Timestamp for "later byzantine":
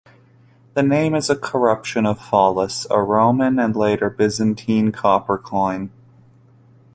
3.75-4.91